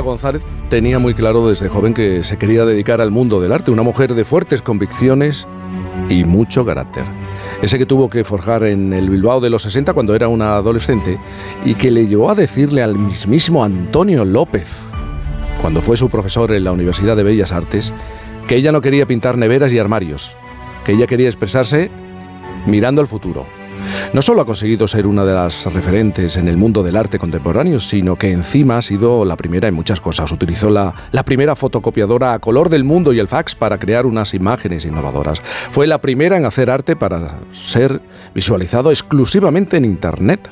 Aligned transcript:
González 0.00 0.42
tenía 0.68 0.98
muy 0.98 1.14
claro 1.14 1.48
desde 1.48 1.68
joven 1.68 1.94
que 1.94 2.22
se 2.22 2.36
quería 2.36 2.64
dedicar 2.64 3.00
al 3.00 3.10
mundo 3.10 3.40
del 3.40 3.52
arte, 3.52 3.70
una 3.70 3.82
mujer 3.82 4.14
de 4.14 4.24
fuertes 4.24 4.62
convicciones 4.62 5.46
y 6.08 6.24
mucho 6.24 6.64
carácter. 6.64 7.04
Ese 7.62 7.78
que 7.78 7.86
tuvo 7.86 8.10
que 8.10 8.24
forjar 8.24 8.64
en 8.64 8.92
el 8.92 9.10
Bilbao 9.10 9.40
de 9.40 9.50
los 9.50 9.62
60 9.62 9.92
cuando 9.94 10.14
era 10.14 10.28
una 10.28 10.56
adolescente 10.56 11.18
y 11.64 11.74
que 11.74 11.90
le 11.90 12.06
llevó 12.06 12.30
a 12.30 12.34
decirle 12.34 12.82
al 12.82 12.98
mismísimo 12.98 13.64
Antonio 13.64 14.24
López, 14.24 14.78
cuando 15.60 15.80
fue 15.80 15.96
su 15.96 16.08
profesor 16.08 16.52
en 16.52 16.64
la 16.64 16.72
Universidad 16.72 17.16
de 17.16 17.22
Bellas 17.22 17.52
Artes, 17.52 17.92
que 18.46 18.56
ella 18.56 18.72
no 18.72 18.80
quería 18.80 19.06
pintar 19.06 19.38
neveras 19.38 19.72
y 19.72 19.78
armarios, 19.78 20.36
que 20.84 20.92
ella 20.92 21.06
quería 21.06 21.28
expresarse 21.28 21.90
mirando 22.66 23.00
al 23.00 23.06
futuro 23.06 23.46
no 24.12 24.22
solo 24.22 24.42
ha 24.42 24.46
conseguido 24.46 24.88
ser 24.88 25.06
una 25.06 25.24
de 25.24 25.34
las 25.34 25.72
referentes 25.72 26.36
en 26.36 26.48
el 26.48 26.56
mundo 26.56 26.82
del 26.82 26.96
arte 26.96 27.18
contemporáneo, 27.18 27.80
sino 27.80 28.16
que 28.16 28.32
encima 28.32 28.78
ha 28.78 28.82
sido 28.82 29.24
la 29.24 29.36
primera 29.36 29.68
en 29.68 29.74
muchas 29.74 30.00
cosas. 30.00 30.30
Utilizó 30.32 30.70
la, 30.70 30.94
la 31.12 31.24
primera 31.24 31.56
fotocopiadora 31.56 32.34
a 32.34 32.38
color 32.38 32.68
del 32.68 32.84
mundo 32.84 33.12
y 33.12 33.18
el 33.18 33.28
fax 33.28 33.54
para 33.54 33.78
crear 33.78 34.06
unas 34.06 34.34
imágenes 34.34 34.84
innovadoras. 34.84 35.40
Fue 35.70 35.86
la 35.86 36.00
primera 36.00 36.36
en 36.36 36.44
hacer 36.44 36.70
arte 36.70 36.96
para 36.96 37.38
ser 37.52 38.00
visualizado 38.34 38.90
exclusivamente 38.90 39.76
en 39.76 39.84
Internet. 39.84 40.50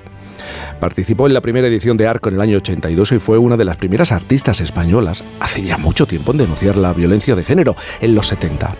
Participó 0.80 1.26
en 1.26 1.34
la 1.34 1.40
primera 1.40 1.66
edición 1.66 1.96
de 1.96 2.06
Arco 2.06 2.28
en 2.28 2.36
el 2.36 2.40
año 2.40 2.56
82 2.58 3.12
y 3.12 3.18
fue 3.18 3.38
una 3.38 3.56
de 3.56 3.64
las 3.64 3.76
primeras 3.76 4.12
artistas 4.12 4.60
españolas, 4.60 5.24
hace 5.40 5.62
ya 5.62 5.78
mucho 5.78 6.06
tiempo, 6.06 6.32
en 6.32 6.38
denunciar 6.38 6.76
la 6.76 6.92
violencia 6.92 7.34
de 7.34 7.44
género, 7.44 7.76
en 8.00 8.14
los 8.14 8.26
70. 8.28 8.76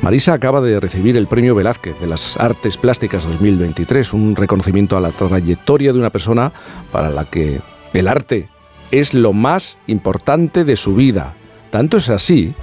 Marisa 0.00 0.34
acaba 0.34 0.60
de 0.60 0.80
recibir 0.80 1.16
el 1.16 1.26
Premio 1.26 1.54
Velázquez 1.54 1.98
de 2.00 2.06
las 2.06 2.36
Artes 2.36 2.76
Plásticas 2.76 3.24
2023, 3.24 4.12
un 4.12 4.36
reconocimiento 4.36 4.96
a 4.96 5.00
la 5.00 5.10
trayectoria 5.10 5.92
de 5.92 5.98
una 5.98 6.10
persona 6.10 6.52
para 6.90 7.10
la 7.10 7.24
que 7.24 7.60
el 7.92 8.08
arte 8.08 8.48
es 8.90 9.14
lo 9.14 9.32
más 9.32 9.78
importante 9.86 10.64
de 10.64 10.76
su 10.76 10.94
vida. 10.94 11.34
Tanto 11.70 11.96
es 11.96 12.10
así 12.10 12.54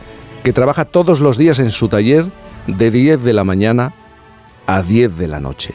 que 0.44 0.53
trabaja 0.53 0.86
todos 0.86 1.20
los 1.20 1.38
días 1.38 1.59
en 1.59 1.72
su 1.72 1.88
taller 1.88 2.25
de 2.67 2.92
10 2.92 3.23
de 3.23 3.33
la 3.33 3.44
mañana 3.44 3.94
a 4.67 4.81
10 4.83 5.17
de 5.17 5.27
la 5.27 5.39
noche. 5.39 5.73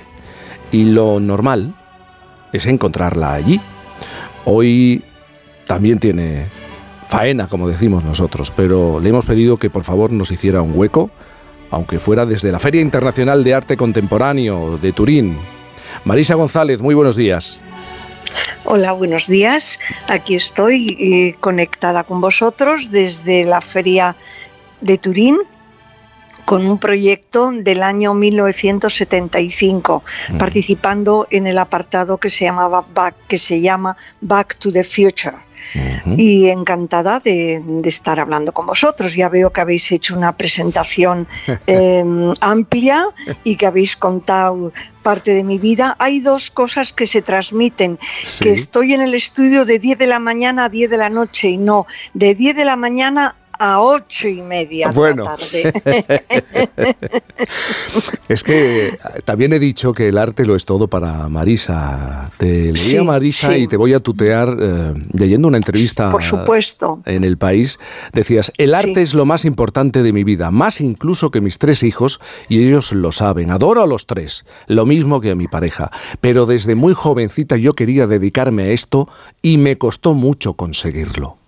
Y 0.71 0.85
lo 0.85 1.21
normal 1.21 1.75
es 2.55 2.67
encontrarla 2.67 3.35
allí. 3.35 3.61
Hoy 4.45 5.03
también 5.67 5.99
tiene 5.99 6.47
faena, 7.09 7.49
como 7.49 7.69
decimos 7.69 8.05
nosotros, 8.05 8.53
pero 8.55 9.01
le 9.01 9.09
hemos 9.11 9.27
pedido 9.27 9.57
que 9.57 9.71
por 9.71 9.83
favor 9.83 10.13
nos 10.13 10.31
hiciera 10.31 10.63
un 10.63 10.73
hueco, 10.75 11.11
aunque 11.71 11.99
fuera 11.99 12.25
desde 12.25 12.53
la 12.53 12.61
Feria 12.61 12.81
Internacional 12.81 13.43
de 13.43 13.55
Arte 13.55 13.77
Contemporáneo 13.77 14.79
de 14.79 14.93
Turín. 14.93 15.37
Marisa 16.05 16.35
González, 16.37 16.81
muy 16.81 16.95
buenos 16.95 17.17
días. 17.17 17.61
Hola, 18.65 18.93
buenos 18.93 19.27
días. 19.27 19.81
Aquí 20.09 20.37
estoy 20.37 20.97
eh, 21.01 21.37
conectada 21.41 22.05
con 22.05 22.21
vosotros 22.21 22.91
desde 22.91 23.45
la 23.45 23.61
Feria 23.61 24.17
de 24.81 24.97
Turín 24.97 25.39
con 26.45 26.67
un 26.67 26.79
proyecto 26.79 27.51
del 27.53 27.83
año 27.83 28.15
1975, 28.15 30.03
mm. 30.29 30.39
participando 30.39 31.27
en 31.31 31.47
el 31.47 31.59
apartado 31.59 32.19
que 32.19 32.31
se 32.31 32.45
llamaba 32.45 32.85
Back, 32.95 33.15
que 33.29 33.39
se 33.39 33.61
llama 33.61 33.97
Back 34.21 34.59
to 34.59 34.73
the 34.73 34.85
Future. 34.85 35.37
Y 36.17 36.49
encantada 36.49 37.19
de, 37.19 37.63
estar 37.85 38.21
hablando 38.21 38.53
con 38.53 38.67
vosotros. 38.67 39.15
Ya 39.15 39.29
veo 39.29 39.51
que 39.51 39.61
habéis 39.61 39.91
hecho 39.93 40.15
una 40.17 40.37
presentación 40.37 41.27
em, 41.67 42.33
amplia 42.41 43.07
y 43.45 43.57
que 43.57 43.67
habéis 43.67 43.97
contado 43.97 44.73
parte 45.03 45.33
de 45.33 45.43
mi 45.43 45.59
vida. 45.59 45.97
Hay 45.99 46.21
dos 46.21 46.51
cosas 46.51 46.93
que 46.93 47.07
se 47.07 47.23
transmiten, 47.23 47.99
que 48.41 48.53
estoy 48.53 48.95
en 48.95 49.03
el 49.03 49.15
estudio 49.15 49.65
de 49.65 49.79
10 49.79 49.99
de 49.99 50.07
la 50.07 50.19
mañana 50.19 50.67
a 50.67 50.69
10 50.69 50.91
de 50.91 50.97
la 50.97 51.09
noche 51.09 51.49
y 51.49 51.57
no, 51.57 51.87
de 52.13 52.35
10 52.35 52.57
de 52.57 52.65
la 52.65 52.77
mañana 52.77 53.37
a 53.59 53.81
ocho 53.81 54.29
y 54.29 54.43
media 54.43 54.91
de 54.91 55.17
la 55.17 55.25
tarde. 55.25 55.73
es 58.29 58.43
que 58.43 58.99
también 59.25 59.53
he 59.53 59.59
dicho 59.59 59.93
que 59.93 60.09
el 60.09 60.19
arte 60.19 60.45
lo 60.45 60.57
es 60.57 60.65
todo 60.65 60.89
para 60.89 61.29
Marisa. 61.29 62.31
Te 62.37 62.73
leía 62.73 63.05
Marisa 63.05 63.57
y 63.57 63.67
te 63.67 63.77
voy 63.77 63.95
a 63.95 64.01
tutear 64.01 64.57
eh, 64.61 64.95
leyendo 65.13 65.49
una 65.49 65.57
entrevista 65.57 66.11
Por 66.11 66.23
supuesto. 66.23 67.01
en 67.07 67.25
El 67.25 67.39
País. 67.39 67.79
Decías, 68.13 68.53
el 68.59 68.75
arte 68.75 69.03
es 69.03 69.15
lo 69.15 69.25
más 69.25 69.45
importante 69.45 70.03
de 70.03 70.13
mi 70.13 70.25
vida, 70.25 70.51
más 70.51 70.81
incluso 70.81 71.31
que 71.31 71.41
mis 71.41 71.59
tres 71.59 71.83
hijos, 71.83 72.21
y 72.49 72.67
ellos 72.67 72.93
lo 72.93 73.13
saben. 73.13 73.51
Adoro 73.51 73.83
a 73.83 73.87
los 73.87 74.07
tres, 74.07 74.45
lo 74.67 74.87
mismo 74.87 75.21
que 75.21 75.31
a 75.31 75.35
mi 75.35 75.47
pareja. 75.47 75.91
Pero 76.21 76.47
desde 76.47 76.75
muy 76.75 76.95
jovencita 76.95 77.57
yo 77.57 77.75
quería 77.75 78.07
dedicarme 78.07 78.65
a 78.65 78.69
esto 78.69 79.09
y 79.43 79.59
me 79.59 79.79
costó 79.79 80.15
mucho 80.15 80.55
conseguirlo. 80.55 81.39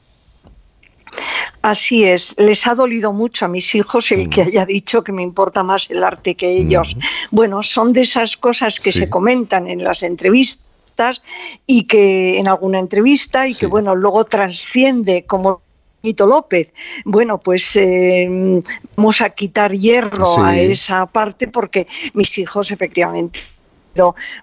Así 1.66 2.04
es, 2.04 2.36
les 2.38 2.64
ha 2.68 2.76
dolido 2.76 3.12
mucho 3.12 3.44
a 3.44 3.48
mis 3.48 3.74
hijos 3.74 4.12
el 4.12 4.28
que 4.28 4.42
haya 4.42 4.64
dicho 4.64 5.02
que 5.02 5.10
me 5.10 5.22
importa 5.22 5.64
más 5.64 5.90
el 5.90 6.04
arte 6.04 6.36
que 6.36 6.48
ellos. 6.48 6.94
Bueno, 7.32 7.60
son 7.64 7.92
de 7.92 8.02
esas 8.02 8.36
cosas 8.36 8.78
que 8.78 8.92
se 8.92 9.10
comentan 9.10 9.66
en 9.66 9.82
las 9.82 10.04
entrevistas 10.04 11.22
y 11.66 11.88
que 11.88 12.38
en 12.38 12.46
alguna 12.46 12.78
entrevista 12.78 13.48
y 13.48 13.54
que 13.56 13.66
bueno, 13.66 13.96
luego 13.96 14.22
trasciende 14.26 15.24
como 15.24 15.60
López. 16.04 16.72
Bueno, 17.04 17.38
pues 17.38 17.74
eh, 17.74 18.62
vamos 18.94 19.20
a 19.20 19.30
quitar 19.30 19.72
hierro 19.72 20.44
a 20.44 20.56
esa 20.56 21.04
parte 21.06 21.48
porque 21.48 21.88
mis 22.14 22.38
hijos 22.38 22.70
efectivamente 22.70 23.40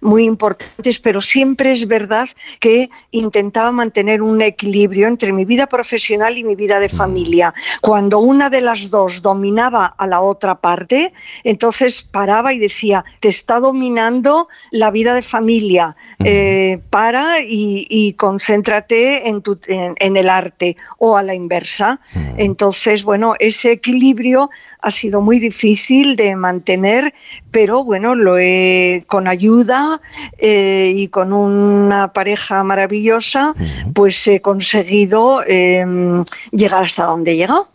muy 0.01 0.25
importantes, 0.25 0.99
pero 0.99 1.21
siempre 1.21 1.71
es 1.71 1.87
verdad 1.87 2.27
que 2.59 2.89
intentaba 3.11 3.71
mantener 3.71 4.21
un 4.21 4.41
equilibrio 4.41 5.07
entre 5.07 5.33
mi 5.33 5.45
vida 5.45 5.67
profesional 5.67 6.37
y 6.37 6.43
mi 6.43 6.55
vida 6.55 6.79
de 6.79 6.89
familia. 6.89 7.53
Cuando 7.81 8.19
una 8.19 8.49
de 8.49 8.61
las 8.61 8.89
dos 8.89 9.21
dominaba 9.21 9.85
a 9.85 10.07
la 10.07 10.21
otra 10.21 10.55
parte, 10.55 11.13
entonces 11.43 12.01
paraba 12.01 12.53
y 12.53 12.59
decía, 12.59 13.03
te 13.19 13.29
está 13.29 13.59
dominando 13.59 14.47
la 14.71 14.91
vida 14.91 15.15
de 15.15 15.21
familia, 15.21 15.95
eh, 16.23 16.79
para 16.89 17.37
y, 17.41 18.13
concéntrate 18.13 19.27
en, 19.27 19.41
tu, 19.41 19.59
en, 19.67 20.17
el 20.17 20.29
arte 20.29 20.77
o 20.97 21.17
a 21.17 21.23
la 21.23 21.33
inversa. 21.33 21.99
Entonces, 22.37 23.03
bueno, 23.03 23.35
ese 23.39 23.71
equilibrio 23.71 24.49
ha 24.81 24.89
sido 24.89 25.21
muy 25.21 25.39
difícil 25.39 26.15
de 26.15 26.35
mantener, 26.35 27.13
pero 27.53 27.83
bueno, 27.83 28.15
lo 28.15 28.39
he 28.39 29.05
con 29.07 29.27
ayuda 29.27 30.01
eh, 30.39 30.91
y 30.93 31.07
con 31.07 31.31
una 31.31 32.11
pareja 32.11 32.63
maravillosa, 32.63 33.53
pues 33.93 34.27
he 34.27 34.41
conseguido 34.41 35.43
em, 35.45 36.25
llegar 36.51 36.83
hasta 36.83 37.05
donde 37.05 37.31
he 37.31 37.37
llegado. 37.37 37.69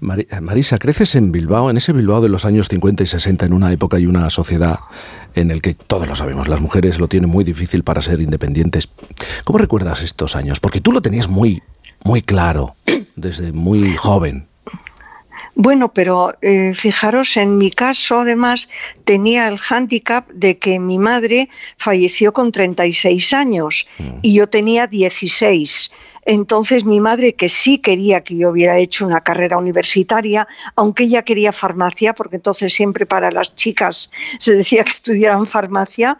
Eh, 0.00 0.40
Marisa, 0.40 0.78
creces 0.78 1.14
en 1.14 1.30
Bilbao, 1.30 1.68
en 1.68 1.76
ese 1.76 1.92
Bilbao 1.92 2.22
de 2.22 2.30
los 2.30 2.46
años 2.46 2.68
50 2.68 3.02
y 3.02 3.06
60, 3.06 3.44
en 3.44 3.52
una 3.52 3.70
época 3.70 3.98
y 3.98 4.06
una 4.06 4.30
sociedad 4.30 4.78
en 5.34 5.50
el 5.50 5.60
que 5.60 5.74
todos 5.74 6.08
lo 6.08 6.16
sabemos, 6.16 6.48
las 6.48 6.62
mujeres 6.62 6.98
lo 6.98 7.06
tienen 7.06 7.28
muy 7.28 7.44
difícil 7.44 7.84
para 7.84 8.00
ser 8.00 8.22
independientes. 8.22 8.88
¿Cómo 9.44 9.58
recuerdas 9.58 10.02
estos 10.02 10.36
años? 10.36 10.58
Porque 10.58 10.80
tú 10.80 10.90
lo 10.90 11.02
tenías 11.02 11.28
muy, 11.28 11.62
muy 12.02 12.22
claro 12.22 12.76
desde 13.14 13.52
muy 13.52 13.94
joven. 13.94 14.48
Bueno, 15.60 15.92
pero 15.92 16.36
eh, 16.40 16.72
fijaros, 16.72 17.36
en 17.36 17.58
mi 17.58 17.72
caso 17.72 18.20
además 18.20 18.68
tenía 19.02 19.48
el 19.48 19.58
hándicap 19.58 20.30
de 20.30 20.56
que 20.56 20.78
mi 20.78 20.98
madre 20.98 21.48
falleció 21.76 22.32
con 22.32 22.52
36 22.52 23.32
años 23.32 23.88
mm. 23.98 24.04
y 24.22 24.34
yo 24.34 24.48
tenía 24.48 24.86
16. 24.86 25.90
Entonces 26.30 26.84
mi 26.84 27.00
madre, 27.00 27.34
que 27.34 27.48
sí 27.48 27.78
quería 27.78 28.20
que 28.20 28.36
yo 28.36 28.50
hubiera 28.50 28.76
hecho 28.76 29.06
una 29.06 29.22
carrera 29.22 29.56
universitaria, 29.56 30.46
aunque 30.76 31.04
ella 31.04 31.22
quería 31.22 31.52
farmacia, 31.52 32.12
porque 32.12 32.36
entonces 32.36 32.74
siempre 32.74 33.06
para 33.06 33.30
las 33.30 33.56
chicas 33.56 34.10
se 34.38 34.54
decía 34.54 34.84
que 34.84 34.90
estudiaran 34.90 35.46
farmacia, 35.46 36.18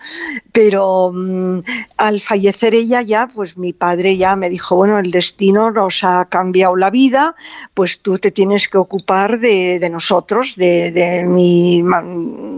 pero 0.51 1.13
mm, 1.13 1.61
al 1.99 2.23
fallecer 2.23 2.75
ella 2.75 3.03
ya, 3.03 3.29
pues 3.29 3.59
mi 3.59 3.75
padre 3.75 4.17
ya 4.17 4.35
me 4.35 4.49
dijo, 4.49 4.77
bueno, 4.77 4.99
el 4.99 5.11
destino 5.11 5.71
nos 5.71 6.03
ha 6.03 6.25
cambiado 6.25 6.75
la 6.75 6.89
vida, 6.89 7.37
pues 7.75 8.01
tú 8.01 8.19
te 8.19 8.31
tienes 8.31 8.67
que 8.67 8.79
ocupar 8.79 9.39
de, 9.39 9.87
nosotros, 9.93 10.57
de, 10.57 11.27
mi, 11.29 11.83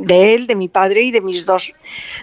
de 0.05 0.35
él, 0.37 0.47
de 0.47 0.55
mi 0.55 0.69
padre 0.69 1.03
y 1.03 1.11
de 1.11 1.21
mis 1.21 1.47
dos, 1.47 1.73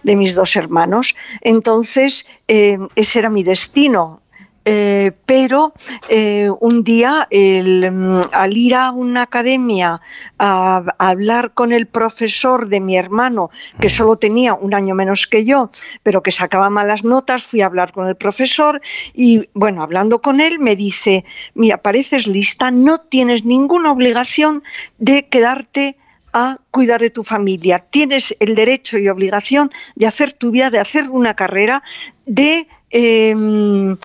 de 0.04 0.16
mis 0.16 0.36
dos 0.36 0.56
hermanos. 0.56 1.18
Entonces, 1.42 2.26
eh, 2.48 2.78
ese 2.96 3.20
era 3.20 3.30
mi 3.30 3.44
destino 3.44 4.22
eh, 4.70 5.14
pero 5.26 5.72
eh, 6.10 6.50
un 6.60 6.84
día 6.84 7.26
mm, 7.32 8.18
al 8.34 8.58
ir 8.58 8.76
a 8.76 8.92
una 8.92 9.22
academia 9.22 10.02
a, 10.38 10.84
hablar 10.98 11.54
con 11.54 11.72
el 11.72 11.88
profesor 11.88 12.68
de 12.68 12.82
mi 12.82 12.98
hermano, 12.98 13.50
que 13.80 13.88
solo 13.88 14.18
tenía 14.18 14.56
un 14.56 14.74
año 14.74 14.94
menos 14.94 15.26
que 15.26 15.46
yo, 15.46 15.70
pero 16.04 16.22
que 16.22 16.32
sacaba 16.32 16.70
malas 16.70 17.06
notas, 17.06 17.46
fui 17.46 17.62
a 17.62 17.68
hablar 17.68 17.94
con 17.94 18.10
el 18.10 18.18
profesor 18.18 18.82
y 19.14 19.48
bueno, 19.54 19.84
hablando 19.84 20.20
con 20.22 20.42
él 20.42 20.60
me 20.60 20.76
dice, 20.76 21.24
mira, 21.54 21.78
pareces 21.78 22.28
lista, 22.28 22.70
no 22.70 22.98
tienes 22.98 23.46
ninguna 23.46 23.94
obligación 23.94 24.64
de 24.98 25.30
quedarte 25.30 25.96
a 26.34 26.58
cuidar 26.72 27.00
de 27.00 27.10
tu 27.10 27.24
familia. 27.24 27.80
Tienes 27.80 28.36
el 28.42 28.54
derecho 28.54 28.98
y 28.98 29.08
obligación 29.08 29.72
de 29.96 30.08
hacer 30.08 30.34
tu 30.34 30.52
vida, 30.52 30.70
de 30.70 30.80
hacer 30.80 31.10
una 31.10 31.36
carrera, 31.36 31.84
de 32.26 32.68
em, 32.90 33.98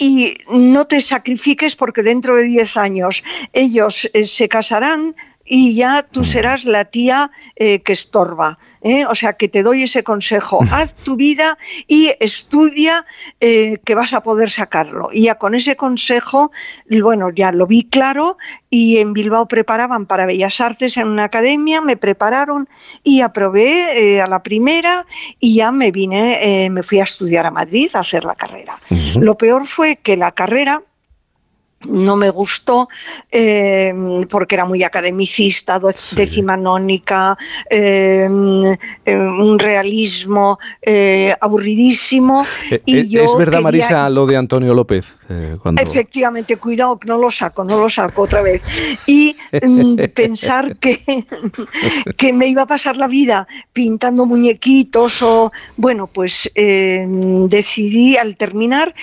y 0.00 0.38
no 0.48 0.86
te 0.86 1.00
sacrifiques 1.00 1.76
porque 1.76 2.02
dentro 2.02 2.36
de 2.36 2.44
10 2.44 2.76
años 2.76 3.22
ellos 3.52 4.08
eh, 4.12 4.24
se 4.24 4.48
casarán 4.48 5.14
y 5.52 5.74
ya 5.74 6.04
tú 6.04 6.24
serás 6.24 6.64
la 6.64 6.84
tía 6.84 7.32
eh, 7.56 7.80
que 7.80 7.92
estorba. 7.92 8.60
¿eh? 8.82 9.04
O 9.06 9.16
sea, 9.16 9.32
que 9.32 9.48
te 9.48 9.64
doy 9.64 9.82
ese 9.82 10.04
consejo. 10.04 10.60
Haz 10.70 10.94
tu 10.94 11.16
vida 11.16 11.58
y 11.88 12.12
estudia 12.20 13.04
eh, 13.40 13.78
que 13.84 13.96
vas 13.96 14.12
a 14.12 14.22
poder 14.22 14.48
sacarlo. 14.48 15.08
Y 15.12 15.22
ya 15.22 15.34
con 15.34 15.56
ese 15.56 15.74
consejo, 15.74 16.52
bueno, 16.88 17.30
ya 17.30 17.50
lo 17.50 17.66
vi 17.66 17.82
claro 17.82 18.38
y 18.70 18.98
en 18.98 19.12
Bilbao 19.12 19.48
preparaban 19.48 20.06
para 20.06 20.24
Bellas 20.24 20.60
Artes 20.60 20.96
en 20.96 21.08
una 21.08 21.24
academia, 21.24 21.80
me 21.80 21.96
prepararon 21.96 22.68
y 23.02 23.22
aprobé 23.22 24.20
a 24.20 24.28
la 24.28 24.44
primera 24.44 25.04
y 25.40 25.56
ya 25.56 25.72
me 25.72 25.90
vine, 25.90 26.68
me 26.70 26.84
fui 26.84 27.00
a 27.00 27.04
estudiar 27.04 27.44
a 27.46 27.50
Madrid 27.50 27.90
a 27.94 28.00
hacer 28.00 28.22
la 28.22 28.36
carrera. 28.36 28.78
Lo 29.16 29.36
peor 29.36 29.66
fue 29.66 29.96
que 29.96 30.16
la 30.16 30.30
carrera 30.30 30.84
no 31.88 32.16
me 32.16 32.28
gustó 32.30 32.88
eh, 33.30 33.94
porque 34.28 34.54
era 34.54 34.64
muy 34.64 34.82
academicista, 34.82 35.80
decimanónica, 36.12 37.38
eh, 37.70 38.28
eh, 39.04 39.16
un 39.16 39.58
realismo 39.58 40.58
aburridísimo. 41.40 42.44
Y 42.84 43.16
¿Es 43.18 43.36
verdad, 43.36 43.60
Marisa, 43.60 44.08
lo 44.10 44.26
de 44.26 44.36
Antonio 44.36 44.74
López? 44.74 45.16
Efectivamente, 45.80 46.56
cuidado 46.56 46.98
que 46.98 47.08
no 47.08 47.16
lo 47.16 47.30
saco, 47.30 47.64
no 47.64 47.78
lo 47.80 47.88
saco 47.88 48.22
otra 48.22 48.42
vez. 48.42 48.62
Y 49.06 49.36
mm, 49.62 49.96
pensar 50.14 50.76
que, 50.76 51.24
que 52.16 52.32
me 52.32 52.48
iba 52.48 52.62
a 52.62 52.66
pasar 52.66 52.96
la 52.96 53.08
vida 53.08 53.46
pintando 53.72 54.26
muñequitos 54.26 55.22
o, 55.22 55.50
bueno, 55.76 56.08
pues 56.08 56.50
decidí 56.54 58.16
al 58.16 58.36
terminar 58.36 58.94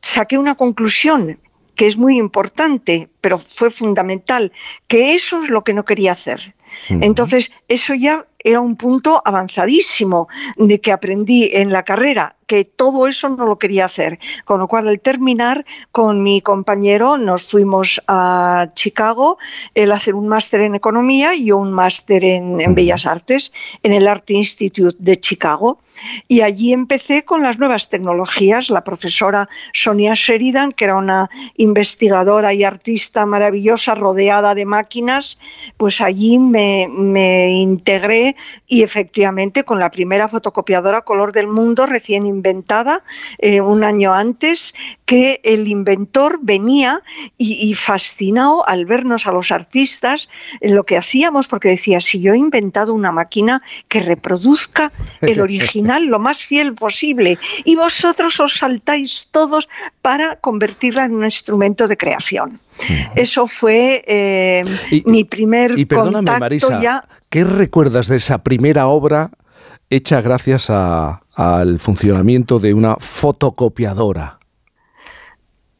saqué 0.00 0.36
una 0.36 0.54
conclusión 0.54 1.38
que 1.74 1.86
es 1.86 1.96
muy 1.96 2.18
importante, 2.18 3.08
pero 3.20 3.38
fue 3.38 3.70
fundamental, 3.70 4.52
que 4.86 5.14
eso 5.14 5.42
es 5.42 5.50
lo 5.50 5.64
que 5.64 5.74
no 5.74 5.84
quería 5.84 6.12
hacer. 6.12 6.54
Entonces, 6.88 7.52
eso 7.68 7.94
ya 7.94 8.26
era 8.38 8.60
un 8.60 8.76
punto 8.76 9.22
avanzadísimo 9.24 10.28
de 10.56 10.80
que 10.80 10.92
aprendí 10.92 11.50
en 11.52 11.72
la 11.72 11.82
carrera, 11.82 12.36
que 12.46 12.64
todo 12.64 13.06
eso 13.06 13.28
no 13.28 13.46
lo 13.46 13.58
quería 13.58 13.84
hacer. 13.86 14.18
Con 14.44 14.60
lo 14.60 14.68
cual, 14.68 14.88
al 14.88 15.00
terminar 15.00 15.64
con 15.92 16.22
mi 16.22 16.40
compañero, 16.40 17.16
nos 17.18 17.44
fuimos 17.50 18.02
a 18.08 18.68
Chicago, 18.74 19.38
él 19.74 19.92
hacer 19.92 20.14
un 20.14 20.28
máster 20.28 20.60
en 20.62 20.74
economía 20.74 21.34
y 21.34 21.46
yo 21.46 21.58
un 21.58 21.72
máster 21.72 22.24
en, 22.24 22.74
Bellas 22.74 23.06
Artes, 23.06 23.52
en 23.82 23.92
el 23.92 24.08
Art 24.08 24.30
Institute 24.30 24.96
de 24.98 25.18
Chicago. 25.18 25.78
Y 26.26 26.40
allí 26.40 26.72
empecé 26.72 27.24
con 27.24 27.42
las 27.42 27.58
nuevas 27.58 27.88
tecnologías. 27.88 28.70
La 28.70 28.82
profesora 28.82 29.48
Sonia 29.72 30.14
Sheridan, 30.14 30.72
que 30.72 30.86
era 30.86 30.96
una 30.96 31.30
investigadora 31.56 32.52
y 32.52 32.64
artista 32.64 33.26
maravillosa, 33.26 33.94
rodeada 33.94 34.54
de 34.54 34.64
máquinas, 34.64 35.38
pues 35.76 36.00
allí 36.00 36.38
me, 36.38 36.88
me 36.88 37.50
integré 37.52 38.36
y 38.66 38.82
efectivamente 38.82 39.64
con 39.64 39.78
la 39.78 39.90
primera 39.90 40.28
fotocopiadora 40.28 41.02
color 41.02 41.32
del 41.32 41.46
mundo 41.46 41.86
recién 41.86 42.26
inventada 42.34 43.02
eh, 43.38 43.60
un 43.60 43.84
año 43.84 44.12
antes 44.12 44.74
que 45.04 45.40
el 45.44 45.68
inventor 45.68 46.38
venía 46.42 47.02
y, 47.38 47.74
fascinado 47.74 48.66
al 48.68 48.86
vernos 48.86 49.26
a 49.26 49.32
los 49.32 49.50
artistas 49.52 50.28
en 50.60 50.74
lo 50.74 50.84
que 50.84 50.96
hacíamos 50.96 51.48
porque 51.48 51.68
decía 51.68 52.00
si 52.00 52.20
yo 52.20 52.34
he 52.34 52.38
inventado 52.38 52.94
una 52.94 53.12
máquina 53.12 53.62
que 53.88 54.00
reproduzca 54.00 54.92
el 55.20 55.40
original 55.48 56.06
lo 56.06 56.18
más 56.18 56.42
fiel 56.42 56.74
posible 56.74 57.38
y 57.64 57.76
vosotros 57.76 58.40
os 58.40 58.56
saltáis 58.56 59.28
todos 59.30 59.68
para 60.02 60.36
convertirla 60.36 61.04
en 61.04 61.14
un 61.14 61.24
instrumento 61.24 61.86
de 61.86 61.96
creación. 61.96 62.60
Eso 63.14 63.46
fue 63.46 64.04
eh, 64.06 64.64
mi 65.04 65.24
primer 65.24 65.78
y 65.78 65.86
contacto 65.86 66.80
ya 66.80 67.04
¿Qué 67.34 67.42
recuerdas 67.42 68.06
de 68.06 68.16
esa 68.16 68.44
primera 68.44 68.86
obra 68.86 69.30
hecha 69.94 70.20
gracias 70.20 70.70
al 70.70 71.78
funcionamiento 71.78 72.58
de 72.58 72.74
una 72.74 72.96
fotocopiadora? 72.96 74.38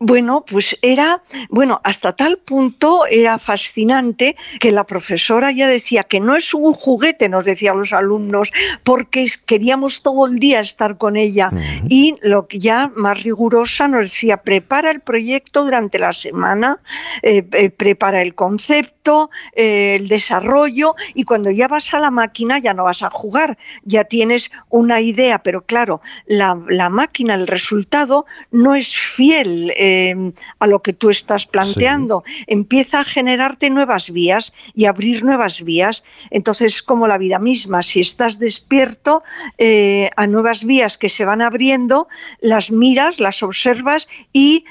Bueno, 0.00 0.44
pues 0.44 0.76
era, 0.82 1.22
bueno, 1.50 1.80
hasta 1.84 2.14
tal 2.14 2.38
punto 2.38 3.06
era 3.06 3.38
fascinante 3.38 4.36
que 4.58 4.72
la 4.72 4.84
profesora 4.84 5.52
ya 5.52 5.68
decía 5.68 6.02
que 6.02 6.18
no 6.18 6.34
es 6.34 6.52
un 6.52 6.74
juguete, 6.74 7.28
nos 7.28 7.44
decían 7.44 7.78
los 7.78 7.92
alumnos, 7.92 8.50
porque 8.82 9.26
queríamos 9.46 10.02
todo 10.02 10.26
el 10.26 10.36
día 10.38 10.58
estar 10.58 10.98
con 10.98 11.16
ella. 11.16 11.52
Y 11.88 12.16
lo 12.22 12.48
que 12.48 12.58
ya 12.58 12.90
más 12.96 13.22
rigurosa 13.22 13.86
nos 13.86 14.06
decía, 14.06 14.38
prepara 14.38 14.90
el 14.90 15.00
proyecto 15.00 15.62
durante 15.62 16.00
la 16.00 16.12
semana, 16.12 16.80
eh, 17.22 17.46
eh, 17.52 17.70
prepara 17.70 18.20
el 18.20 18.34
concepto, 18.34 19.30
eh, 19.54 19.94
el 19.98 20.08
desarrollo, 20.08 20.96
y 21.14 21.22
cuando 21.22 21.52
ya 21.52 21.68
vas 21.68 21.94
a 21.94 22.00
la 22.00 22.10
máquina 22.10 22.58
ya 22.58 22.74
no 22.74 22.84
vas 22.84 23.02
a 23.02 23.10
jugar, 23.10 23.58
ya 23.84 24.04
tienes 24.04 24.50
una 24.70 25.00
idea, 25.00 25.42
pero 25.42 25.64
claro, 25.64 26.00
la, 26.26 26.60
la 26.68 26.90
máquina, 26.90 27.34
el 27.34 27.46
resultado 27.46 28.26
no 28.50 28.74
es 28.74 28.96
fiel 28.96 29.72
Em, 29.84 30.32
a 30.60 30.66
lo 30.66 30.80
que 30.80 30.94
tú 30.94 31.10
estás 31.10 31.44
planteando. 31.46 32.24
Empieza 32.46 33.00
a 33.00 33.04
generarte 33.04 33.68
nuevas 33.68 34.10
vías 34.10 34.54
y 34.74 34.86
abrir 34.86 35.24
nuevas 35.24 35.62
vías. 35.62 36.04
Entonces, 36.30 36.82
como 36.82 37.06
la 37.06 37.18
vida 37.18 37.38
misma, 37.38 37.82
si 37.82 38.00
estás 38.00 38.38
despierto 38.38 39.22
eh, 39.58 40.08
a 40.16 40.26
nuevas 40.26 40.64
vías 40.64 40.96
que 40.96 41.10
se 41.10 41.26
van 41.26 41.42
abriendo, 41.42 42.08
las 42.40 42.70
miras, 42.70 43.20
las 43.20 43.42
observas 43.42 44.08
y 44.32 44.64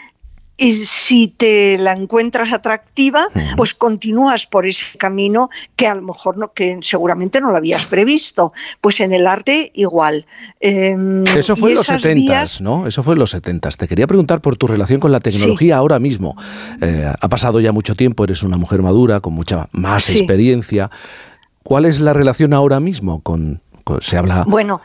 y 0.63 0.73
si 0.73 1.27
te 1.27 1.77
la 1.77 1.93
encuentras 1.93 2.53
atractiva, 2.53 3.27
pues 3.57 3.73
continúas 3.73 4.45
por 4.45 4.65
ese 4.65 4.97
camino 4.97 5.49
que 5.75 5.87
a 5.87 5.95
lo 5.95 6.01
mejor 6.01 6.37
no, 6.37 6.53
que 6.53 6.79
seguramente 6.81 7.41
no 7.41 7.51
lo 7.51 7.57
habías 7.57 7.85
previsto. 7.85 8.53
Pues 8.79 8.99
en 9.01 9.13
el 9.13 9.27
arte 9.27 9.71
igual. 9.75 10.25
Em, 10.59 11.25
Eso 11.27 11.55
fue 11.55 11.71
en 11.71 11.75
los 11.75 11.87
70, 11.87 12.45
¿no? 12.61 12.87
Eso 12.87 13.03
fue 13.03 13.13
en 13.13 13.19
los 13.19 13.31
70. 13.31 13.69
Te 13.71 13.87
quería 13.87 14.07
preguntar 14.07 14.41
por 14.41 14.55
tu 14.55 14.67
relación 14.67 14.99
con 14.99 15.11
la 15.11 15.19
tecnología 15.19 15.77
ahora 15.77 15.99
mismo. 15.99 16.35
Eh, 16.81 17.11
ha 17.19 17.27
pasado 17.27 17.59
ya 17.59 17.71
mucho 17.71 17.95
tiempo, 17.95 18.23
eres 18.23 18.43
una 18.43 18.57
mujer 18.57 18.81
madura, 18.81 19.19
con 19.19 19.33
mucha 19.33 19.67
más 19.71 20.09
experiencia. 20.09 20.89
¿Cuál 21.63 21.85
es 21.85 21.99
la 21.99 22.13
relación 22.13 22.53
ahora 22.53 22.79
mismo 22.79 23.21
con, 23.21 23.61
se 23.99 24.17
habla 24.17 24.45
bueno. 24.47 24.81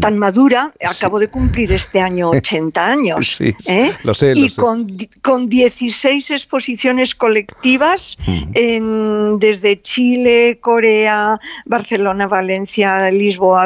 Tan 0.00 0.18
madura, 0.18 0.72
acabo 0.88 1.18
de 1.18 1.28
cumplir 1.28 1.72
este 1.72 2.00
año 2.00 2.30
80 2.42 2.86
años. 2.86 3.40
¿eh? 3.40 3.92
lo 4.04 4.14
sé, 4.14 4.32
y 4.36 4.50
Con, 4.50 4.86
con 5.22 5.48
16 5.48 6.30
exposiciones 6.30 7.14
colectivas 7.14 8.16
en, 8.54 9.38
desde 9.38 9.80
Chile, 9.80 10.58
Corea, 10.60 11.40
Barcelona, 11.66 12.26
Valencia, 12.26 13.10
Lisboa, 13.10 13.62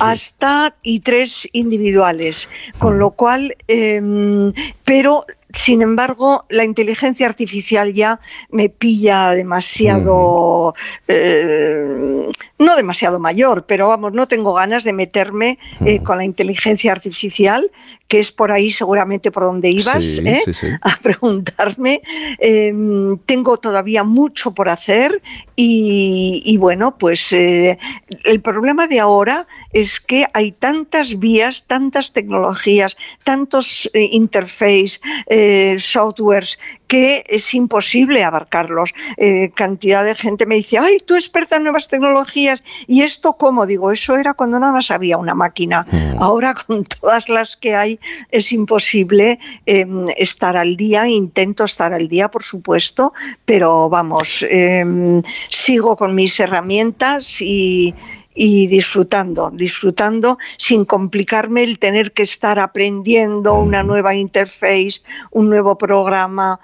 hasta 0.00 0.74
y 0.82 1.00
tres 1.00 1.48
individuales. 1.52 2.48
Con 2.78 2.98
lo 2.98 3.10
cual, 3.10 3.56
em, 3.68 4.52
pero 4.84 5.24
sin 5.52 5.80
embargo, 5.80 6.44
la 6.48 6.64
inteligencia 6.64 7.26
artificial 7.26 7.92
ya 7.92 8.20
me 8.50 8.68
pilla 8.68 9.30
demasiado, 9.30 10.74
eh, 11.06 12.28
no 12.58 12.76
demasiado 12.76 13.20
mayor, 13.20 13.64
pero 13.64 13.88
vamos, 13.88 14.12
no 14.12 14.26
tengo 14.26 14.54
ganas 14.54 14.82
de 14.82 14.92
meterme 14.92 15.58
eh, 15.84 16.02
con 16.02 16.18
la 16.18 16.24
inteligencia 16.24 16.90
artificial, 16.90 17.70
que 18.08 18.18
es 18.18 18.32
por 18.32 18.50
ahí 18.50 18.70
seguramente 18.70 19.30
por 19.30 19.44
donde 19.44 19.70
ibas, 19.70 20.18
¿eh? 20.18 20.42
a 20.82 20.96
preguntarme. 21.00 22.02
Em, 22.38 23.16
tengo 23.18 23.56
todavía 23.56 24.02
mucho 24.02 24.52
por 24.52 24.68
hacer 24.68 25.22
y, 25.54 26.56
bueno, 26.58 26.98
pues 26.98 27.32
el 27.32 28.40
problema 28.42 28.86
de 28.88 29.00
ahora 29.00 29.46
es 29.72 30.00
que 30.00 30.26
hay 30.34 30.52
tantas 30.52 31.18
vías, 31.18 31.66
tantas 31.66 32.12
tecnologías, 32.12 32.96
tantos 33.24 33.90
interfaces, 33.94 35.00
eh, 35.28 35.45
softwares 35.78 36.58
que 36.86 37.24
es 37.28 37.54
imposible 37.54 38.24
abarcarlos. 38.24 38.94
Eh, 39.16 39.50
cantidad 39.54 40.04
de 40.04 40.14
gente 40.14 40.46
me 40.46 40.56
dice, 40.56 40.78
ay, 40.78 40.98
tú 41.04 41.14
experta 41.14 41.56
en 41.56 41.64
nuevas 41.64 41.88
tecnologías, 41.88 42.62
¿y 42.86 43.02
esto 43.02 43.34
cómo? 43.34 43.66
Digo, 43.66 43.90
eso 43.90 44.16
era 44.16 44.34
cuando 44.34 44.58
nada 44.58 44.72
más 44.72 44.90
había 44.90 45.18
una 45.18 45.34
máquina. 45.34 45.86
Mm. 45.90 46.22
Ahora 46.22 46.54
con 46.66 46.84
todas 46.84 47.28
las 47.28 47.56
que 47.56 47.74
hay 47.74 47.98
es 48.30 48.52
imposible 48.52 49.38
em, 49.66 50.04
estar 50.16 50.56
al 50.56 50.76
día, 50.76 51.08
intento 51.08 51.64
estar 51.64 51.92
al 51.92 52.08
día, 52.08 52.28
por 52.28 52.42
supuesto, 52.42 53.12
pero 53.44 53.88
vamos, 53.88 54.44
em, 54.48 55.22
sigo 55.48 55.96
con 55.96 56.14
mis 56.14 56.38
herramientas 56.38 57.40
y, 57.40 57.94
y 58.36 58.66
disfrutando, 58.66 59.50
disfrutando 59.50 60.38
sin 60.58 60.84
complicarme 60.84 61.64
el 61.64 61.78
tener 61.78 62.12
que 62.12 62.22
estar 62.22 62.58
aprendiendo 62.58 63.54
una 63.54 63.82
nueva 63.82 64.14
interface, 64.14 65.00
un 65.30 65.48
nuevo 65.48 65.76
programa. 65.78 66.60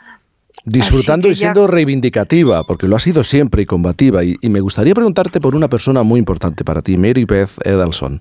Disfrutando 0.67 1.29
y 1.29 1.35
siendo 1.35 1.67
reivindicativa, 1.67 2.63
porque 2.65 2.87
lo 2.87 2.97
ha 2.97 3.01
sido 3.01 3.25
siempre 3.25 3.63
y 3.63 3.67
combativa. 3.67 4.23
Y, 4.23 4.37
me 4.43 4.61
gustaría 4.61 4.95
preguntarte 4.95 5.41
por 5.41 5.57
una 5.57 5.69
persona 5.69 6.03
muy 6.03 6.19
importante 6.19 6.63
para 6.63 6.83
ti, 6.83 6.99
Mary 6.99 7.25
Beth 7.25 7.51
Edelson. 7.65 8.21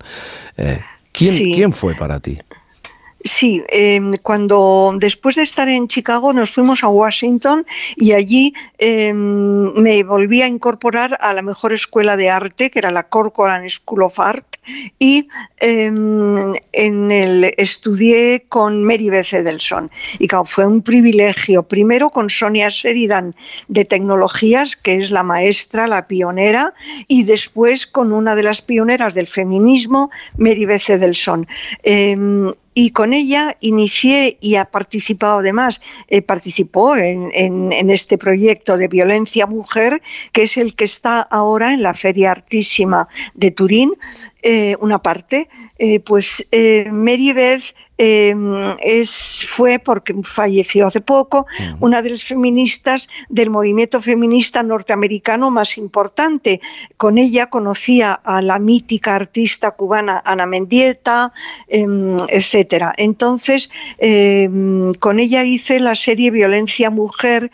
Eh, 0.56 0.80
¿quién, 1.12 1.54
¿Quién 1.54 1.72
fue 1.74 1.94
para 1.94 2.18
ti? 2.20 2.38
Sí, 3.24 3.62
em, 3.68 4.16
cuando 4.22 4.94
después 4.98 5.36
de 5.36 5.42
estar 5.42 5.68
en 5.68 5.86
Chicago 5.86 6.32
nos 6.32 6.50
fuimos 6.50 6.82
a 6.82 6.88
Washington 6.88 7.64
y 7.94 8.12
allí 8.12 8.52
em, 8.78 9.72
me 9.74 10.02
volví 10.02 10.42
a 10.42 10.48
incorporar 10.48 11.16
a 11.20 11.32
la 11.32 11.42
mejor 11.42 11.72
escuela 11.72 12.16
de 12.16 12.30
arte, 12.30 12.70
que 12.70 12.80
era 12.80 12.90
la 12.90 13.04
Corcoran 13.04 13.68
School 13.68 14.02
of 14.02 14.18
Art, 14.18 14.56
y 14.98 15.28
em, 15.60 16.54
en 16.72 17.10
el, 17.10 17.54
estudié 17.56 18.44
con 18.48 18.84
Mary 18.84 19.08
Beth 19.08 19.32
Edelson. 19.32 19.90
Y 20.18 20.28
fue 20.44 20.66
un 20.66 20.82
privilegio, 20.82 21.62
primero 21.62 22.10
con 22.10 22.28
Sonia 22.28 22.68
Sheridan 22.70 23.34
de 23.68 23.84
Tecnologías, 23.84 24.76
que 24.76 24.96
es 24.96 25.10
la 25.12 25.22
maestra, 25.22 25.86
la 25.86 26.08
pionera, 26.08 26.74
y 27.06 27.22
después 27.22 27.86
con 27.86 28.12
una 28.12 28.34
de 28.34 28.42
las 28.42 28.62
pioneras 28.62 29.14
del 29.14 29.28
feminismo, 29.28 30.10
Mary 30.36 30.64
Beth 30.64 30.90
Edelson 30.90 31.46
y 32.74 32.90
con 32.90 33.12
ella 33.12 33.56
inicié 33.60 34.38
y 34.40 34.56
ha 34.56 34.64
participado 34.64 35.38
además, 35.40 35.82
eh, 36.08 36.22
participó 36.22 36.96
en, 36.96 37.72
este 37.90 38.16
proyecto 38.16 38.76
de 38.76 38.88
violencia 38.88 39.46
mujer, 39.46 40.00
que 40.32 40.42
es 40.42 40.56
el 40.56 40.74
que 40.74 40.84
está 40.84 41.20
ahora 41.20 41.72
en 41.72 41.82
la 41.82 41.94
Feria 41.94 42.30
Artísima 42.30 43.08
de 43.34 43.50
Turín, 43.50 43.92
eh, 44.42 44.76
una 44.80 45.02
parte, 45.02 45.48
eh, 45.78 46.00
pues 46.00 46.48
Mary 46.90 47.32
Beth 47.32 47.74
es, 48.02 49.46
fue, 49.48 49.78
porque 49.78 50.14
falleció 50.22 50.86
hace 50.86 51.00
poco, 51.00 51.46
una 51.80 52.02
de 52.02 52.10
las 52.10 52.24
feministas 52.24 53.08
del 53.28 53.50
movimiento 53.50 54.00
feminista 54.00 54.62
norteamericano 54.62 55.50
más 55.50 55.78
importante. 55.78 56.60
Con 56.96 57.18
ella 57.18 57.46
conocía 57.48 58.12
a 58.12 58.42
la 58.42 58.58
mítica 58.58 59.14
artista 59.14 59.72
cubana 59.72 60.22
Ana 60.24 60.46
Mendieta, 60.46 61.32
em, 61.68 62.16
etcétera. 62.28 62.92
Entonces, 62.96 63.70
em, 63.98 64.92
con 64.94 65.20
ella 65.20 65.44
hice 65.44 65.78
la 65.78 65.94
serie 65.94 66.30
Violencia 66.30 66.90
Mujer 66.90 67.50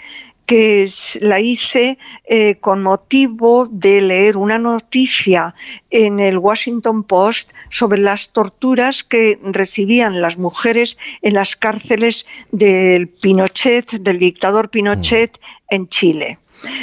que 0.48 0.88
la 1.20 1.40
hice 1.40 1.98
eh, 2.24 2.54
con 2.54 2.82
motivo 2.82 3.68
de 3.70 4.00
leer 4.00 4.38
una 4.38 4.58
noticia 4.58 5.54
en 5.90 6.20
el 6.20 6.38
Washington 6.38 7.04
Post 7.04 7.52
sobre 7.68 8.00
las 8.00 8.30
torturas 8.30 9.04
que 9.04 9.38
recibían 9.42 10.22
las 10.22 10.38
mujeres 10.38 10.96
en 11.20 11.34
las 11.34 11.54
cárceles 11.54 12.26
del 12.50 13.08
Pinochet, 13.08 13.90
del 14.00 14.18
dictador 14.18 14.70
Pinochet 14.70 15.38
mm. 15.38 15.74
en 15.74 15.88
Chile. 15.88 16.38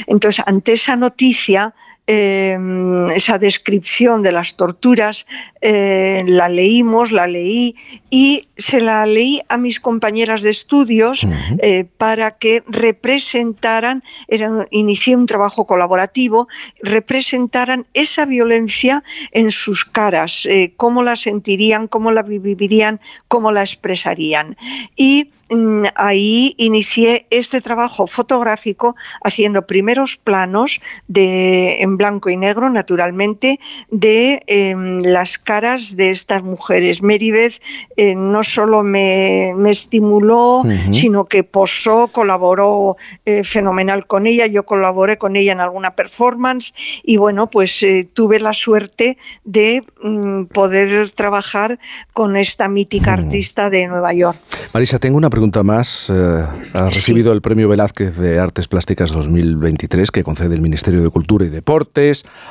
Entonces, 0.06 0.46
ante 0.46 0.74
esa 0.74 0.96
noticia, 0.96 1.74
Em, 2.08 3.08
esa 3.10 3.40
descripción 3.40 4.22
de 4.22 4.32
las 4.32 4.56
torturas, 4.56 5.26
eh, 5.60 6.24
la 6.28 6.50
leímos, 6.50 7.12
la 7.12 7.26
leí 7.26 7.74
y 8.12 8.48
se 8.58 8.80
la 8.80 9.08
leí 9.08 9.42
a 9.50 9.58
mis 9.58 9.80
compañeras 9.80 10.44
de 10.44 10.52
estudios 10.52 11.26
eh, 11.58 11.86
para 11.98 12.38
que 12.38 12.62
representaran, 12.68 14.04
era, 14.28 14.68
inicié 14.70 15.16
un 15.16 15.26
trabajo 15.26 15.66
colaborativo, 15.66 16.48
representaran 16.84 17.88
esa 17.96 18.26
violencia 18.26 19.04
en 19.32 19.50
sus 19.50 19.84
caras, 19.84 20.46
eh, 20.46 20.74
cómo 20.78 21.02
la 21.02 21.16
sentirían, 21.16 21.88
cómo 21.88 22.12
la 22.12 22.22
vivirían, 22.22 23.02
cómo 23.28 23.52
la 23.52 23.62
expresarían. 23.62 24.58
Y 24.96 25.32
mm, 25.50 25.86
ahí 25.96 26.54
inicié 26.58 27.26
este 27.32 27.62
trabajo 27.62 28.06
fotográfico 28.06 28.96
haciendo 29.24 29.66
primeros 29.66 30.18
planos 30.18 30.80
de 31.08 31.78
blanco 31.98 32.30
y 32.30 32.38
negro, 32.38 32.70
naturalmente, 32.70 33.60
de 33.92 34.42
em, 34.48 35.00
las 35.00 35.38
caras 35.38 35.96
de 35.96 36.10
estas 36.10 36.44
mujeres. 36.44 37.02
Meribeth 37.02 37.62
eh, 37.98 38.16
no 38.16 38.44
solo 38.44 38.84
me, 38.84 39.54
estimuló, 39.70 40.64
sino 40.92 41.26
que 41.26 41.44
posó, 41.44 42.08
colaboró 42.08 42.98
eh, 43.26 43.44
fenomenal 43.44 44.08
con 44.08 44.28
ella. 44.28 44.48
Yo 44.48 44.64
colaboré 44.64 45.18
con 45.18 45.36
ella 45.36 45.52
en 45.52 45.60
alguna 45.60 45.96
performance 45.96 46.74
y 47.04 47.18
bueno, 47.18 47.50
pues 47.50 47.82
eh, 47.84 48.08
tuve 48.12 48.40
la 48.40 48.54
suerte 48.54 49.18
de 49.44 49.84
mm, 50.02 50.46
poder 50.46 51.10
trabajar 51.12 51.80
con 52.14 52.36
esta 52.36 52.68
mítica 52.68 53.14
artista 53.14 53.70
de 53.70 53.88
Nueva 53.88 54.14
York. 54.14 54.38
Marisa, 54.74 55.00
tengo 55.00 55.18
una 55.18 55.30
pregunta 55.30 55.64
más. 55.64 56.10
ha 56.10 56.90
recibido 56.90 57.32
el 57.32 57.42
Premio 57.42 57.70
Velázquez 57.70 58.18
de 58.18 58.40
Artes 58.40 58.68
Plásticas 58.68 59.12
2023 59.12 60.12
que 60.12 60.24
concede 60.24 60.56
el 60.56 60.62
Ministerio 60.62 61.02
de 61.02 61.10
Cultura 61.10 61.46
y 61.46 61.50
Deporte 61.50 61.85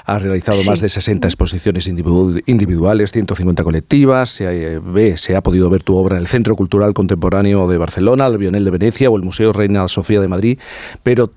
ha 0.04 0.18
realizado 0.18 0.62
más 0.64 0.80
de 0.80 0.88
60 0.88 1.26
exposiciones 1.28 1.86
individuales, 1.86 3.12
150 3.12 3.64
colectivas, 3.64 4.30
se, 4.30 4.78
ve, 4.78 5.16
se 5.16 5.36
ha 5.36 5.42
podido 5.42 5.70
ver 5.70 5.82
tu 5.82 5.96
obra 5.96 6.16
en 6.16 6.22
el 6.22 6.26
Centro 6.26 6.56
Cultural 6.56 6.94
Contemporáneo 6.94 7.68
de 7.68 7.78
Barcelona, 7.78 8.26
el 8.26 8.38
Bionel 8.38 8.64
de 8.64 8.70
Venecia 8.70 9.10
o 9.10 9.16
el 9.16 9.22
Museo 9.22 9.52
Reina 9.52 9.86
Sofía 9.88 10.20
de 10.20 10.28
Madrid, 10.28 10.58
pero 11.02 11.32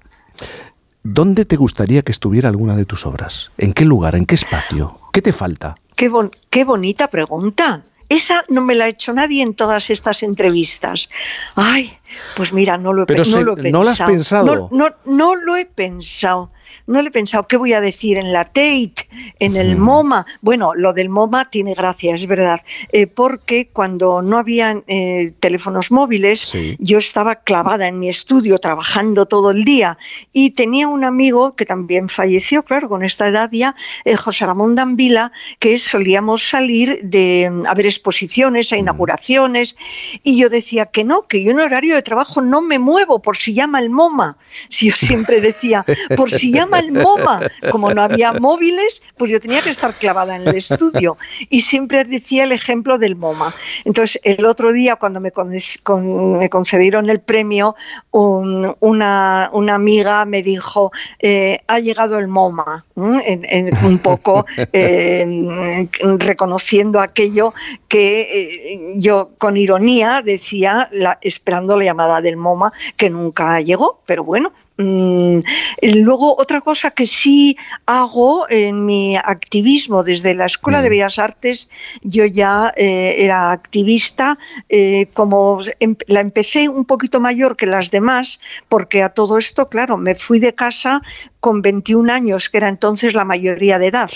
¿dónde 1.04 1.46
te 1.46 1.56
gustaría 1.56 2.02
que 2.02 2.12
estuviera 2.12 2.50
alguna 2.50 2.76
de 2.76 2.86
tus 2.86 3.06
obras? 3.06 3.52
¿En 3.58 3.74
qué 3.74 3.86
lugar? 3.86 4.16
¿En 4.16 4.26
qué 4.26 4.36
espacio? 4.36 5.00
¿Qué 5.12 5.22
te 5.22 5.34
falta? 5.34 5.76
Qué, 5.96 6.12
qué 6.50 6.64
bonita 6.64 7.10
pregunta. 7.10 7.84
Esa 8.10 8.46
no 8.48 8.62
me 8.62 8.74
la 8.74 8.86
ha 8.86 8.88
hecho 8.88 9.12
nadie 9.12 9.44
en 9.44 9.54
todas 9.54 9.90
estas 9.90 10.24
entrevistas. 10.24 11.10
Ay, 11.56 11.92
pues 12.38 12.54
mira, 12.54 12.78
no 12.78 12.94
lo 12.94 13.04
he, 13.04 13.06
no 13.14 13.42
lo 13.42 13.54
he 13.54 13.56
pensado. 13.56 13.72
¿No 13.72 13.84
lo 13.84 13.90
has 13.90 14.02
pensado? 14.02 14.70
no, 14.72 14.90
no 15.06 15.36
lo 15.36 15.58
he 15.58 15.66
pensado 15.66 16.52
no 16.86 17.02
le 17.02 17.10
he 17.10 17.12
pensado 17.12 17.48
qué 17.48 17.58
voy 17.58 17.74
a 17.74 17.82
decir 17.82 18.18
en 18.18 18.32
la 18.34 18.46
Tate, 18.46 19.08
en 19.40 19.56
el 19.56 19.78
MoMA. 19.78 20.26
Bueno, 20.42 20.74
lo 20.76 20.94
del 20.94 21.10
MoMA 21.10 21.50
tiene 21.50 21.74
gracia, 21.74 22.16
es 22.16 22.28
verdad, 22.28 22.62
eh, 22.92 23.08
porque 23.08 23.70
cuando 23.72 24.22
no 24.22 24.38
habían 24.38 24.84
eh, 24.88 25.34
teléfonos 25.40 25.92
móviles, 25.92 26.54
yo 26.80 26.98
estaba 26.98 27.36
clavada 27.36 27.88
en 27.88 28.00
mi 28.00 28.10
estudio 28.10 28.58
trabajando 28.58 29.26
todo 29.26 29.52
el 29.52 29.64
día 29.64 29.98
y 30.32 30.52
tenía 30.52 30.88
un 30.88 31.04
amigo 31.04 31.56
que 31.56 31.66
también 31.66 32.10
falleció, 32.10 32.64
claro, 32.64 32.90
con 32.90 33.04
esta 33.04 33.28
edad 33.28 33.50
ya, 33.52 33.76
eh, 34.06 34.16
José 34.16 34.46
Ramón 34.46 34.76
Danvila, 34.76 35.32
que 35.60 35.78
solíamos 35.78 36.48
salir 36.48 37.02
de 37.04 37.52
a 37.68 37.74
ver 37.74 37.86
exposiciones, 37.86 38.72
a 38.72 38.78
inauguraciones, 38.78 39.76
y 40.24 40.38
yo 40.38 40.50
decía 40.50 40.86
que 40.86 41.04
no, 41.04 41.28
que 41.28 41.44
yo 41.44 41.52
en 41.52 41.60
horario 41.60 41.96
de 41.96 42.02
trabajo 42.02 42.42
no 42.42 42.62
me 42.62 42.80
muevo 42.80 43.22
por 43.22 43.38
si 43.38 43.54
llama 43.54 43.80
el 43.80 43.90
MoMA. 43.90 44.38
Si 44.70 44.88
yo 44.88 44.96
siempre 44.96 45.42
decía, 45.42 45.86
por 46.18 46.32
si 46.32 46.52
llama 46.58 46.80
el 46.80 46.92
MoMA. 46.92 47.40
Como 47.72 47.94
no 47.94 48.02
había 48.02 48.34
móviles, 48.40 49.02
pues 49.18 49.32
yo 49.32 49.40
tenía 49.40 49.62
que 49.62 49.70
estar 49.70 49.94
clavada 49.94 50.36
en 50.36 50.48
el 50.48 50.56
estudio. 50.56 51.18
Y 51.50 51.62
siempre 51.62 52.04
decía 52.04 52.44
el 52.44 52.52
ejemplo 52.52 52.98
del 52.98 53.16
MoMA. 53.16 53.54
Entonces, 53.86 54.20
el 54.24 54.46
otro 54.46 54.72
día, 54.74 54.96
cuando 54.96 55.20
me, 55.20 55.32
me 55.32 56.50
concedieron 56.50 57.10
el 57.10 57.20
premio, 57.20 57.76
una, 58.12 59.50
una, 59.54 59.76
amiga 59.76 60.26
me 60.26 60.42
dijo, 60.42 60.92
eh, 61.20 61.62
ha 61.68 61.80
llegado 61.80 62.18
el 62.20 62.28
MoMA, 62.28 62.86
un 62.96 64.00
poco 64.02 64.46
eh, 64.74 65.88
reconociendo 66.20 67.00
aquello 67.00 67.54
que 67.88 68.22
eh, 68.22 68.94
yo 68.96 69.32
con 69.38 69.58
ironía 69.58 70.22
decía, 70.24 70.90
esperando 71.22 71.78
la 71.78 71.86
llamada 71.86 72.22
del 72.22 72.38
MoMA, 72.38 72.72
que 72.96 73.10
nunca 73.10 73.62
llegó, 73.62 74.02
pero 74.06 74.24
bueno, 74.24 74.52
luego, 74.78 76.36
otra 76.38 76.62
cosa 76.62 76.92
que 76.92 77.08
sí 77.08 77.58
hago 77.86 78.48
en 78.50 78.86
mi 78.86 79.16
activismo 79.16 80.04
desde 80.04 80.34
la 80.34 80.46
Escuela 80.46 80.82
de 80.82 80.90
mm. 80.90 80.92
Bellas 80.92 81.20
Artes, 81.20 81.70
yo 82.02 82.26
ya 82.26 82.74
eh, 82.76 83.16
era 83.20 83.52
activista, 83.52 84.38
eh, 84.70 85.08
como 85.14 85.60
em, 85.80 85.96
la 86.08 86.20
empecé 86.20 86.70
un 86.70 86.86
poquito 86.86 87.20
mayor 87.20 87.56
que 87.56 87.66
las 87.66 87.90
demás, 87.92 88.40
porque 88.70 89.02
a 89.02 89.10
todo 89.10 89.38
esto, 89.38 89.70
claro, 89.70 89.98
me 89.98 90.16
fui 90.16 90.40
de 90.40 90.54
casa 90.54 91.02
con 91.48 91.62
21 91.62 92.12
años, 92.12 92.50
que 92.50 92.58
era 92.58 92.68
entonces 92.68 93.14
la 93.14 93.24
mayoría 93.24 93.80
de 93.80 93.88
edad, 93.88 94.10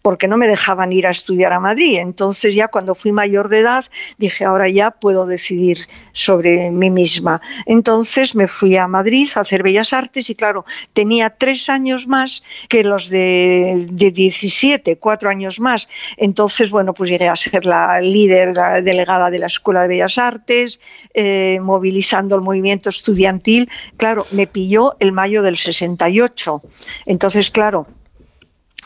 porque 0.00 0.28
no 0.28 0.36
me 0.36 0.46
dejaban 0.46 0.92
ir 0.92 1.08
a 1.08 1.10
estudiar 1.10 1.52
a 1.52 1.58
Madrid. 1.58 1.98
Entonces 1.98 2.54
ya 2.54 2.68
cuando 2.68 2.94
fui 2.94 3.10
mayor 3.10 3.48
de 3.48 3.58
edad 3.58 3.84
dije, 4.16 4.44
ahora 4.44 4.68
ya 4.68 4.92
puedo 4.92 5.26
decidir 5.26 5.88
sobre 6.12 6.70
mí 6.70 6.88
misma. 6.88 7.42
Entonces 7.66 8.36
me 8.36 8.46
fui 8.46 8.76
a 8.76 8.86
Madrid 8.86 9.28
a 9.34 9.40
hacer 9.40 9.64
Bellas 9.64 9.92
Artes 9.92 10.30
y 10.30 10.36
claro, 10.36 10.64
tenía 10.92 11.30
tres 11.30 11.68
años 11.68 12.06
más 12.06 12.44
que 12.68 12.84
los 12.84 13.08
de, 13.08 13.88
17, 13.90 14.98
cuatro 14.98 15.30
años 15.30 15.58
más. 15.58 15.88
Entonces, 16.16 16.70
bueno, 16.70 16.94
pues 16.94 17.10
llegué 17.10 17.26
a 17.26 17.34
ser 17.34 17.66
la 17.66 18.00
líder, 18.00 18.54
la 18.54 18.80
delegada 18.80 19.32
de 19.32 19.40
la 19.40 19.46
Escuela 19.48 19.82
de 19.82 19.88
Bellas 19.88 20.16
Artes, 20.16 20.78
eh, 21.12 21.58
movilizando 21.60 22.36
el 22.36 22.42
movimiento 22.42 22.88
estudiantil. 22.88 23.68
Claro, 23.96 24.24
me 24.30 24.46
pilló 24.46 24.94
el 25.00 25.10
mayo 25.10 25.42
del 25.42 25.56
68 25.56 26.62
entonces, 27.06 27.50
claro, 27.50 27.86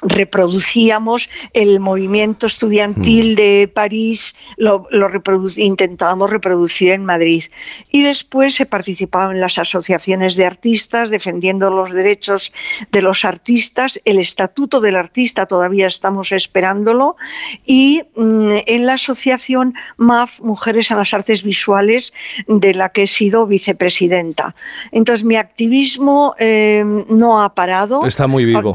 reproducíamos 0.02 1.30
el 1.52 1.80
movimiento 1.80 2.46
estudiantil 2.46 3.32
mm. 3.32 3.36
de 3.36 3.70
París, 3.72 4.34
lo, 4.56 4.88
intentábamos 5.56 6.30
reproducir 6.30 6.90
en 6.90 7.04
Madrid. 7.04 7.44
Y 7.90 8.02
después 8.02 8.60
he 8.60 8.66
participado 8.66 9.30
en 9.30 9.40
las 9.40 9.58
asociaciones 9.58 10.36
de 10.36 10.46
artistas, 10.46 11.10
defendiendo 11.10 11.70
los 11.70 11.92
derechos 11.92 12.52
de 12.90 13.02
los 13.02 13.24
artistas, 13.24 14.00
el 14.04 14.18
estatuto 14.18 14.80
del 14.80 14.96
artista 14.96 15.46
todavía 15.46 15.86
estamos 15.86 16.32
esperándolo, 16.32 17.16
y 17.64 18.02
mm, 18.16 18.52
en 18.66 18.86
la 18.86 18.94
asociación 18.94 19.74
MAF, 19.96 20.40
Mujeres 20.40 20.90
en 20.90 20.98
las 20.98 21.14
Artes 21.14 21.42
Visuales, 21.42 22.12
de 22.48 22.74
la 22.74 22.88
que 22.88 23.04
he 23.04 23.06
sido 23.06 23.46
vicepresidenta. 23.46 24.54
Entonces 24.90 25.24
mi 25.24 25.36
activismo 25.36 26.34
eh, 26.38 26.84
no 27.08 27.42
ha 27.42 27.54
parado. 27.54 28.04
Está 28.04 28.26
muy 28.26 28.44
vivo. 28.44 28.72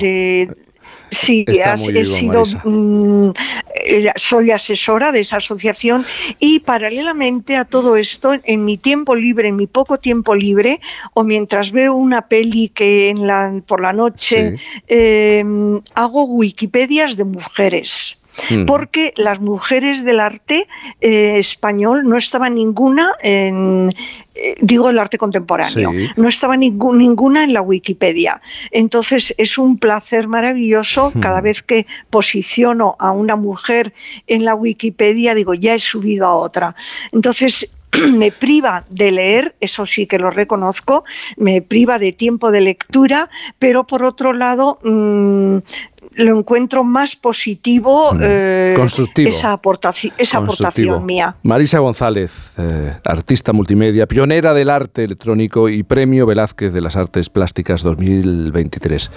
Sí, 1.12 1.46
he 1.48 2.04
sido, 2.04 2.44
mm, 2.64 3.30
eh, 3.86 4.12
soy 4.16 4.52
asesora 4.52 5.12
de 5.12 5.22
esa 5.22 5.38
asociación 5.38 6.06
y 6.40 6.60
paralelamente 6.60 7.56
a 7.56 7.66
todo 7.66 7.96
esto, 7.96 8.36
en 8.44 8.66
mi 8.66 8.78
tiempo 8.78 9.16
libre, 9.16 9.50
en 9.50 9.56
mi 9.56 9.68
poco 9.68 9.98
tiempo 10.00 10.36
libre, 10.36 10.82
o 11.14 11.24
mientras 11.24 11.72
veo 11.72 11.94
una 11.94 12.28
peli 12.28 12.70
que 12.70 13.10
en 13.10 13.26
la, 13.26 13.54
por 13.66 13.82
la 13.82 13.94
noche, 13.94 14.58
em, 14.88 15.82
hago 15.96 16.26
Wikipedias 16.26 17.16
de 17.16 17.24
mujeres. 17.24 18.20
Mm. 18.50 18.65
porque 18.65 19.13
las 19.17 19.39
mujeres 19.39 20.03
del 20.03 20.20
arte 20.20 20.67
eh, 21.01 21.38
español 21.38 22.08
no 22.08 22.17
estaban 22.17 22.56
ninguna 22.56 23.13
en, 23.22 23.94
eh, 24.36 24.56
digo 24.62 24.89
el 24.89 25.00
arte 25.00 25.17
contemporáneo, 25.17 25.91
no 26.15 26.27
estaba 26.27 26.56
ninguna 26.56 27.44
en 27.44 27.53
la 27.53 27.62
Wikipedia. 27.62 28.41
Entonces 28.72 29.34
es 29.38 29.58
un 29.58 29.77
placer 29.79 30.27
maravilloso 30.27 31.12
mm. 31.13 31.20
cada 31.20 31.41
vez 31.41 31.63
que 31.63 31.88
posiciono 32.10 32.96
a 33.00 33.12
una 33.12 33.36
mujer 33.36 33.94
en 34.27 34.46
la 34.46 34.56
Wikipedia, 34.56 35.34
digo, 35.34 35.53
ya 35.53 35.74
he 35.74 35.79
subido 35.79 36.27
a 36.27 36.36
otra. 36.36 36.75
Entonces 37.12 37.77
me 38.13 38.32
priva 38.32 38.86
de 38.89 39.12
leer, 39.12 39.56
eso 39.60 39.86
sí 39.86 40.06
que 40.06 40.20
lo 40.20 40.29
reconozco, 40.29 41.03
me 41.38 41.62
priva 41.62 42.00
de 42.00 42.12
tiempo 42.12 42.51
de 42.51 42.62
lectura, 42.62 43.29
pero 43.60 43.88
por 43.88 44.03
otro 44.03 44.34
lado 44.34 44.79
mm, 44.84 45.58
lo 46.17 46.38
encuentro 46.38 46.83
más 46.83 47.15
positivo, 47.15 48.12
eh, 48.19 48.74
Constructivo. 48.75 49.29
esa, 49.29 49.53
aportación, 49.53 50.13
esa 50.17 50.39
aportación 50.39 51.05
mía. 51.05 51.36
Marisa 51.43 51.79
González, 51.79 52.51
eh, 52.57 52.93
artista 53.05 53.53
multimedia, 53.53 54.07
pionera 54.07 54.53
del 54.53 54.69
arte 54.69 55.03
electrónico 55.03 55.69
y 55.69 55.83
premio 55.83 56.25
Velázquez 56.25 56.74
de 56.74 56.81
las 56.81 56.95
Artes 56.95 57.29
Plásticas 57.29 57.83
2023. 57.83 59.12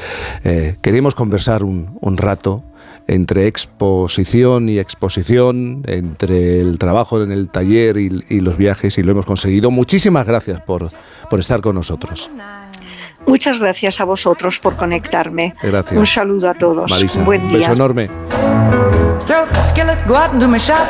Eh, 0.45 0.77
queríamos 0.83 1.15
conversar 1.15 1.65
un, 1.65 1.91
rato 2.17 2.63
entre 3.07 3.47
exposición 3.47 4.69
y 4.69 4.79
exposición, 4.79 5.83
entre 5.87 6.61
el 6.61 6.79
trabajo 6.79 7.23
en 7.23 7.33
el 7.33 7.49
taller 7.49 7.97
y, 7.97 8.25
y, 8.29 8.41
los 8.41 8.59
viajes, 8.59 8.99
y 8.99 9.03
lo 9.03 9.13
hemos 9.13 9.25
conseguido. 9.25 9.71
Muchísimas 9.71 10.27
gracias 10.27 10.61
por, 10.61 10.89
por 11.31 11.41
estar 11.41 11.61
con 11.61 11.77
nosotros. 11.77 12.31
Muchas 13.31 13.61
gracias 13.61 14.01
a 14.01 14.05
vosotros 14.05 14.59
por 14.59 14.75
conectarme. 14.75 15.55
Gracias. 15.63 15.97
Un 15.97 16.07
saludo 16.07 16.51
a 16.51 16.55
todos. 16.55 16.91
Un 17.17 17.25
buen 17.25 17.41
día. 17.47 17.49
Un 17.49 17.61
beso 17.61 17.73
enorme. 17.73 18.11